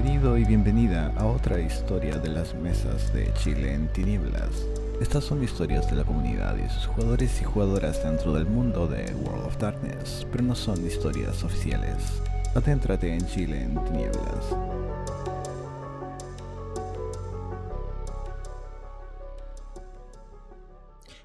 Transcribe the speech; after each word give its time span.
Bienvenido 0.00 0.38
y 0.38 0.44
bienvenida 0.44 1.12
a 1.16 1.26
otra 1.26 1.58
historia 1.58 2.18
de 2.18 2.28
las 2.28 2.54
mesas 2.54 3.12
de 3.12 3.34
Chile 3.34 3.74
en 3.74 3.92
tinieblas. 3.92 4.64
Estas 5.00 5.24
son 5.24 5.42
historias 5.42 5.90
de 5.90 5.96
la 5.96 6.04
comunidad 6.04 6.56
y 6.56 6.68
sus 6.68 6.86
jugadores 6.86 7.40
y 7.40 7.44
jugadoras 7.44 8.00
dentro 8.04 8.32
del 8.32 8.46
mundo 8.46 8.86
de 8.86 9.12
World 9.12 9.46
of 9.46 9.58
Darkness, 9.58 10.24
pero 10.30 10.44
no 10.44 10.54
son 10.54 10.86
historias 10.86 11.42
oficiales. 11.42 12.22
Adéntrate 12.54 13.12
en 13.12 13.26
Chile 13.26 13.60
en 13.60 13.84
tinieblas. 13.86 14.44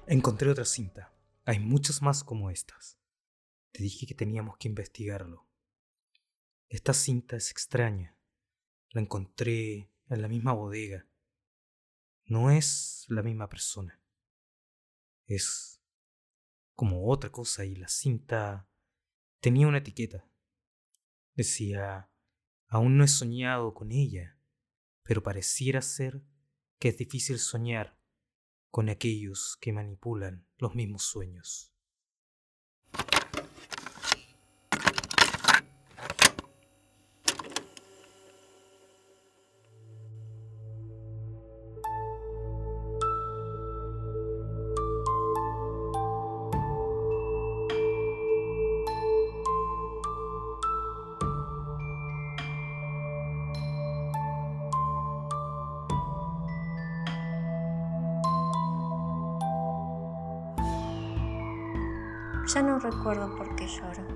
Encontré 0.08 0.50
otra 0.50 0.64
cinta. 0.64 1.12
Hay 1.44 1.60
muchas 1.60 2.02
más 2.02 2.24
como 2.24 2.50
estas. 2.50 2.98
Te 3.70 3.84
dije 3.84 4.04
que 4.04 4.16
teníamos 4.16 4.56
que 4.56 4.66
investigarlo. 4.66 5.46
Esta 6.68 6.92
cinta 6.92 7.36
es 7.36 7.52
extraña. 7.52 8.14
La 8.94 9.00
encontré 9.00 9.90
en 10.08 10.22
la 10.22 10.28
misma 10.28 10.52
bodega. 10.52 11.04
No 12.26 12.52
es 12.52 13.04
la 13.08 13.24
misma 13.24 13.48
persona. 13.48 14.00
Es 15.26 15.82
como 16.76 17.10
otra 17.10 17.32
cosa 17.32 17.64
y 17.64 17.74
la 17.74 17.88
cinta 17.88 18.68
tenía 19.40 19.66
una 19.66 19.78
etiqueta. 19.78 20.30
Decía, 21.34 22.08
aún 22.68 22.96
no 22.96 23.02
he 23.02 23.08
soñado 23.08 23.74
con 23.74 23.90
ella, 23.90 24.38
pero 25.02 25.24
pareciera 25.24 25.82
ser 25.82 26.22
que 26.78 26.90
es 26.90 26.96
difícil 26.96 27.40
soñar 27.40 27.98
con 28.70 28.88
aquellos 28.90 29.58
que 29.60 29.72
manipulan 29.72 30.46
los 30.56 30.76
mismos 30.76 31.02
sueños. 31.02 31.73
Ya 62.46 62.62
no 62.62 62.78
recuerdo 62.78 63.34
por 63.36 63.56
qué 63.56 63.66
lloro. 63.66 64.06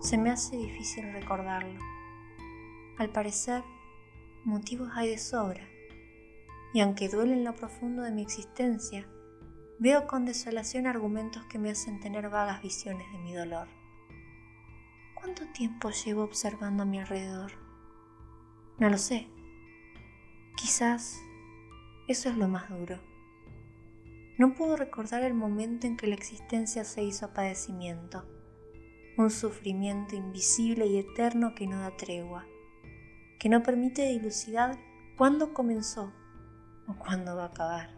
Se 0.00 0.18
me 0.18 0.30
hace 0.30 0.56
difícil 0.56 1.12
recordarlo. 1.12 1.78
Al 2.98 3.10
parecer, 3.10 3.62
motivos 4.44 4.90
hay 4.96 5.10
de 5.10 5.18
sobra. 5.18 5.64
Y 6.74 6.80
aunque 6.80 7.08
duele 7.08 7.34
en 7.34 7.44
lo 7.44 7.54
profundo 7.54 8.02
de 8.02 8.10
mi 8.10 8.22
existencia, 8.22 9.06
veo 9.78 10.08
con 10.08 10.24
desolación 10.24 10.88
argumentos 10.88 11.44
que 11.44 11.60
me 11.60 11.70
hacen 11.70 12.00
tener 12.00 12.28
vagas 12.28 12.60
visiones 12.60 13.06
de 13.12 13.18
mi 13.18 13.34
dolor. 13.34 13.68
¿Cuánto 15.14 15.46
tiempo 15.52 15.90
llevo 15.90 16.24
observando 16.24 16.82
a 16.82 16.86
mi 16.86 16.98
alrededor? 16.98 17.52
No 18.78 18.90
lo 18.90 18.98
sé. 18.98 19.28
Quizás 20.56 21.20
eso 22.08 22.30
es 22.30 22.36
lo 22.36 22.48
más 22.48 22.68
duro. 22.68 23.11
No 24.38 24.54
puedo 24.54 24.76
recordar 24.76 25.22
el 25.24 25.34
momento 25.34 25.86
en 25.86 25.98
que 25.98 26.06
la 26.06 26.14
existencia 26.14 26.84
se 26.84 27.02
hizo 27.02 27.34
padecimiento, 27.34 28.24
un 29.18 29.30
sufrimiento 29.30 30.16
invisible 30.16 30.86
y 30.86 30.96
eterno 30.96 31.54
que 31.54 31.66
no 31.66 31.80
da 31.80 31.94
tregua, 31.98 32.46
que 33.38 33.50
no 33.50 33.62
permite 33.62 34.08
dilucidar 34.08 34.78
cuándo 35.18 35.52
comenzó 35.52 36.12
o 36.88 36.94
cuándo 36.94 37.36
va 37.36 37.44
a 37.44 37.48
acabar. 37.48 37.90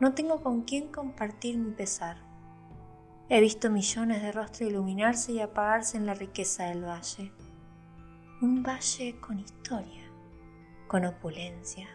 No 0.00 0.14
tengo 0.14 0.42
con 0.42 0.62
quién 0.62 0.90
compartir 0.90 1.58
mi 1.58 1.70
pesar. 1.70 2.16
He 3.28 3.40
visto 3.40 3.70
millones 3.70 4.20
de 4.20 4.32
rostros 4.32 4.68
iluminarse 4.68 5.30
y 5.30 5.40
apagarse 5.40 5.96
en 5.96 6.06
la 6.06 6.14
riqueza 6.14 6.64
del 6.64 6.84
valle. 6.84 7.32
Un 8.40 8.64
valle 8.64 9.20
con 9.20 9.38
historia, 9.38 10.02
con 10.88 11.04
opulencia, 11.04 11.88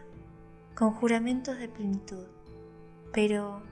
con 0.73 0.93
juramentos 0.93 1.57
de 1.57 1.67
plenitud 1.67 2.36
pero 3.13 3.63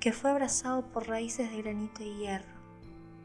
que 0.00 0.12
fue 0.12 0.30
abrazado 0.30 0.90
por 0.90 1.08
raíces 1.08 1.50
de 1.50 1.62
granito 1.62 2.02
y 2.02 2.18
hierro, 2.18 2.52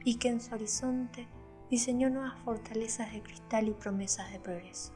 y 0.06 0.16
que 0.16 0.30
en 0.30 0.40
su 0.40 0.56
horizonte 0.56 1.28
diseñó 1.70 2.10
nuevas 2.10 2.40
fortalezas 2.46 3.12
de 3.12 3.22
cristal 3.22 3.68
y 3.68 3.74
promesas 3.74 4.32
de 4.32 4.40
progreso. 4.40 4.94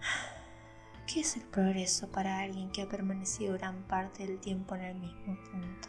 ¿Qué 1.06 1.20
es 1.20 1.36
el 1.36 1.42
progreso 1.44 2.08
para 2.10 2.40
alguien 2.40 2.70
que 2.72 2.82
ha 2.82 2.88
permanecido 2.88 3.54
gran 3.54 3.84
parte 3.84 4.26
del 4.26 4.38
tiempo 4.38 4.74
en 4.74 4.82
el 4.82 4.96
mismo 4.96 5.38
punto? 5.50 5.88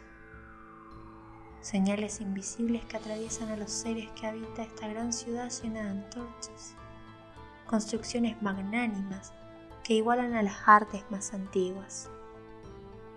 Señales 1.60 2.22
invisibles 2.22 2.84
que 2.86 2.96
atraviesan 2.96 3.50
a 3.50 3.56
los 3.56 3.70
seres 3.70 4.08
que 4.12 4.26
habita 4.26 4.62
esta 4.62 4.88
gran 4.88 5.12
ciudad 5.12 5.50
llena 5.50 5.82
de 5.82 5.90
antorchas, 5.90 6.74
construcciones 7.66 8.40
magnánimas 8.40 9.34
que 9.84 9.94
igualan 9.94 10.32
a 10.32 10.42
las 10.42 10.56
artes 10.66 11.04
más 11.10 11.34
antiguas 11.34 12.10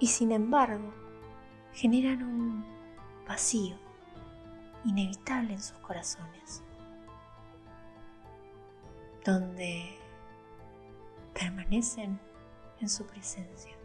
y 0.01 0.07
sin 0.07 0.31
embargo 0.31 0.91
generan 1.73 2.23
un 2.23 2.65
vacío 3.27 3.77
inevitable 4.83 5.53
en 5.53 5.61
sus 5.61 5.77
corazones, 5.77 6.63
donde 9.23 9.95
permanecen 11.35 12.19
en 12.79 12.89
su 12.89 13.05
presencia. 13.05 13.75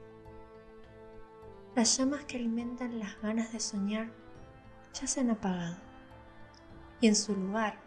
Las 1.75 1.99
llamas 1.99 2.25
que 2.25 2.39
alimentan 2.39 2.99
las 2.99 3.21
ganas 3.21 3.53
de 3.53 3.61
soñar 3.61 4.11
ya 4.95 5.07
se 5.07 5.21
han 5.21 5.31
apagado 5.31 5.77
y 7.03 7.09
en 7.09 7.15
su 7.15 7.37
lugar 7.37 7.79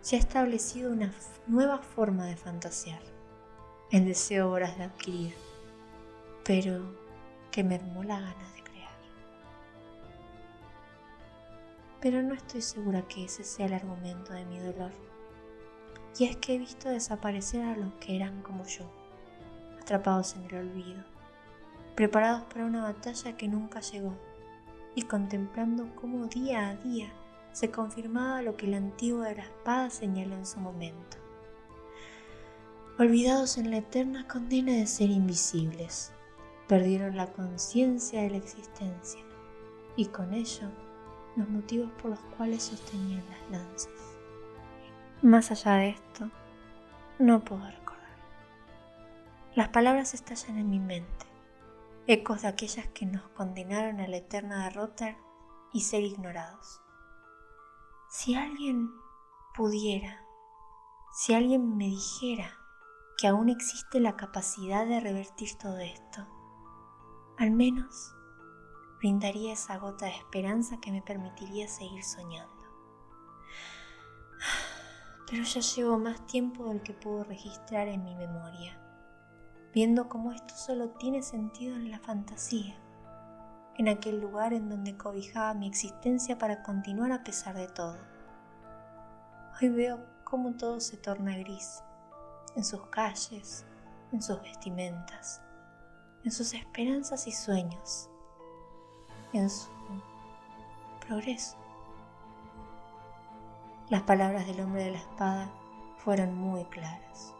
se 0.00 0.16
ha 0.16 0.18
establecido 0.18 0.90
una 0.90 1.12
nueva 1.46 1.78
forma 1.78 2.26
de 2.26 2.36
fantasear, 2.36 3.02
el 3.92 4.04
deseo 4.04 4.48
voraz 4.48 4.76
de 4.76 4.84
adquirir, 4.84 5.34
pero 6.44 7.07
que 7.50 7.64
mermó 7.64 8.02
la 8.04 8.20
gana 8.20 8.52
de 8.54 8.62
crear. 8.62 8.96
Pero 12.00 12.22
no 12.22 12.34
estoy 12.34 12.62
segura 12.62 13.02
que 13.02 13.24
ese 13.24 13.44
sea 13.44 13.66
el 13.66 13.74
argumento 13.74 14.32
de 14.32 14.44
mi 14.46 14.58
dolor. 14.58 14.92
Y 16.18 16.24
es 16.24 16.36
que 16.36 16.54
he 16.54 16.58
visto 16.58 16.88
desaparecer 16.88 17.64
a 17.64 17.76
los 17.76 17.92
que 17.94 18.16
eran 18.16 18.42
como 18.42 18.64
yo, 18.64 18.90
atrapados 19.80 20.34
en 20.34 20.44
el 20.46 20.68
olvido, 20.68 21.04
preparados 21.94 22.42
para 22.44 22.66
una 22.66 22.82
batalla 22.82 23.36
que 23.36 23.48
nunca 23.48 23.80
llegó, 23.80 24.14
y 24.94 25.02
contemplando 25.02 25.94
cómo 25.94 26.26
día 26.26 26.70
a 26.70 26.76
día 26.76 27.12
se 27.52 27.70
confirmaba 27.70 28.42
lo 28.42 28.56
que 28.56 28.66
el 28.66 28.74
antiguo 28.74 29.22
de 29.22 29.36
la 29.36 29.42
espada 29.42 29.90
señaló 29.90 30.34
en 30.34 30.46
su 30.46 30.60
momento. 30.60 31.18
Olvidados 32.98 33.58
en 33.58 33.70
la 33.70 33.76
eterna 33.76 34.26
condena 34.26 34.72
de 34.72 34.86
ser 34.86 35.10
invisibles, 35.10 36.12
perdieron 36.68 37.16
la 37.16 37.32
conciencia 37.32 38.22
de 38.22 38.30
la 38.30 38.36
existencia 38.36 39.20
y 39.96 40.06
con 40.06 40.34
ello 40.34 40.68
los 41.34 41.48
motivos 41.48 41.90
por 42.00 42.10
los 42.10 42.20
cuales 42.36 42.62
sostenían 42.64 43.24
las 43.30 43.50
lanzas. 43.50 44.18
Más 45.22 45.50
allá 45.50 45.74
de 45.76 45.88
esto, 45.90 46.30
no 47.18 47.40
puedo 47.40 47.64
recordar. 47.64 48.18
Las 49.54 49.68
palabras 49.68 50.14
estallan 50.14 50.58
en 50.58 50.70
mi 50.70 50.78
mente, 50.78 51.26
ecos 52.06 52.42
de 52.42 52.48
aquellas 52.48 52.86
que 52.88 53.06
nos 53.06 53.22
condenaron 53.30 54.00
a 54.00 54.06
la 54.06 54.18
eterna 54.18 54.64
derrota 54.64 55.16
y 55.72 55.80
ser 55.80 56.02
ignorados. 56.02 56.80
Si 58.10 58.34
alguien 58.34 58.90
pudiera, 59.56 60.22
si 61.12 61.34
alguien 61.34 61.76
me 61.76 61.86
dijera 61.86 62.56
que 63.16 63.26
aún 63.26 63.48
existe 63.48 64.00
la 64.00 64.16
capacidad 64.16 64.86
de 64.86 65.00
revertir 65.00 65.58
todo 65.58 65.78
esto, 65.78 66.26
al 67.38 67.52
menos 67.52 68.16
brindaría 68.98 69.52
esa 69.52 69.78
gota 69.78 70.06
de 70.06 70.16
esperanza 70.16 70.80
que 70.80 70.90
me 70.90 71.02
permitiría 71.02 71.68
seguir 71.68 72.02
soñando. 72.02 72.52
Pero 75.30 75.44
ya 75.44 75.60
llevo 75.60 75.98
más 75.98 76.26
tiempo 76.26 76.64
del 76.64 76.82
que 76.82 76.94
puedo 76.94 77.22
registrar 77.22 77.86
en 77.86 78.02
mi 78.02 78.16
memoria, 78.16 78.76
viendo 79.72 80.08
cómo 80.08 80.32
esto 80.32 80.54
solo 80.56 80.90
tiene 80.98 81.22
sentido 81.22 81.76
en 81.76 81.92
la 81.92 82.00
fantasía, 82.00 82.76
en 83.76 83.88
aquel 83.88 84.20
lugar 84.20 84.52
en 84.52 84.68
donde 84.68 84.96
cobijaba 84.96 85.54
mi 85.54 85.68
existencia 85.68 86.38
para 86.38 86.64
continuar 86.64 87.12
a 87.12 87.22
pesar 87.22 87.54
de 87.54 87.68
todo. 87.68 87.98
Hoy 89.60 89.68
veo 89.68 90.04
cómo 90.24 90.56
todo 90.56 90.80
se 90.80 90.96
torna 90.96 91.38
gris, 91.38 91.84
en 92.56 92.64
sus 92.64 92.86
calles, 92.86 93.64
en 94.10 94.22
sus 94.22 94.40
vestimentas, 94.42 95.40
en 96.24 96.32
sus 96.32 96.54
esperanzas 96.54 97.26
y 97.26 97.32
sueños, 97.32 98.08
en 99.32 99.48
su 99.48 99.68
progreso. 101.06 101.56
Las 103.88 104.02
palabras 104.02 104.46
del 104.46 104.60
hombre 104.60 104.84
de 104.84 104.90
la 104.92 104.98
espada 104.98 105.50
fueron 105.96 106.34
muy 106.34 106.64
claras. 106.66 107.34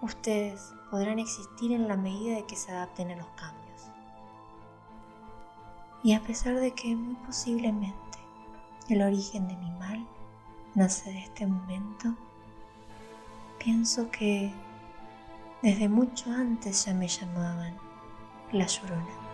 Ustedes 0.00 0.72
podrán 0.90 1.18
existir 1.18 1.72
en 1.72 1.88
la 1.88 1.96
medida 1.96 2.36
de 2.36 2.46
que 2.46 2.56
se 2.56 2.70
adapten 2.70 3.10
a 3.10 3.16
los 3.16 3.26
cambios. 3.28 3.90
Y 6.02 6.14
a 6.14 6.20
pesar 6.20 6.54
de 6.54 6.72
que 6.72 6.94
muy 6.94 7.16
posiblemente 7.26 8.18
el 8.88 9.02
origen 9.02 9.48
de 9.48 9.56
mi 9.56 9.70
mal 9.72 10.06
nace 10.74 11.10
de 11.10 11.18
este 11.18 11.46
momento, 11.46 12.14
pienso 13.58 14.10
que 14.10 14.52
desde 15.66 15.88
mucho 15.88 16.30
antes 16.30 16.84
ya 16.84 16.94
me 16.94 17.08
llamaban 17.08 17.74
la 18.52 18.66
llorona. 18.66 19.25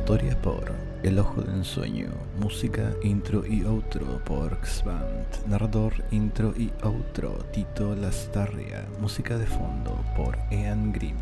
Historia 0.00 0.34
por 0.40 0.72
El 1.02 1.18
Ojo 1.18 1.42
del 1.42 1.56
Ensueño, 1.56 2.08
música, 2.40 2.94
intro 3.02 3.44
y 3.46 3.64
outro 3.64 4.18
por 4.24 4.56
Xband, 4.64 5.44
narrador, 5.46 5.92
intro 6.10 6.54
y 6.56 6.72
outro 6.82 7.36
Tito 7.52 7.94
Lastarria, 7.94 8.88
música 8.98 9.36
de 9.36 9.44
fondo 9.44 10.02
por 10.16 10.38
Ian 10.50 10.90
Grimm, 10.90 11.20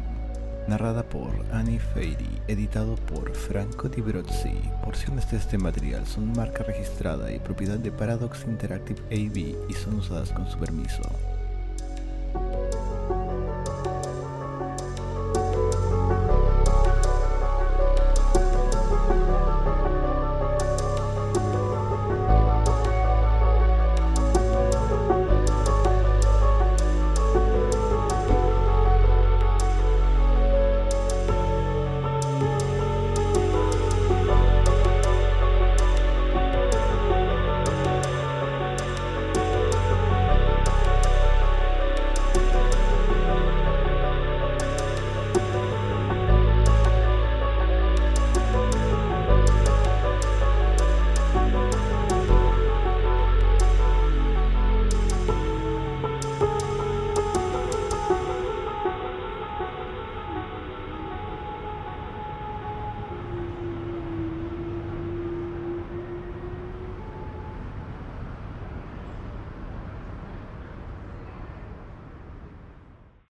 narrada 0.68 1.02
por 1.02 1.28
Annie 1.52 1.80
Feiry, 1.80 2.40
editado 2.46 2.94
por 2.94 3.34
Franco 3.34 3.88
Di 3.88 4.00
Brozzi. 4.00 4.56
Porciones 4.84 5.28
de 5.28 5.38
este 5.38 5.58
material 5.58 6.06
son 6.06 6.32
marca 6.32 6.62
registrada 6.62 7.32
y 7.32 7.40
propiedad 7.40 7.78
de 7.78 7.90
Paradox 7.90 8.44
Interactive 8.46 9.02
AB 9.10 9.68
y 9.68 9.74
son 9.74 9.96
usadas 9.96 10.30
con 10.30 10.48
su 10.48 10.56
permiso. 10.56 11.02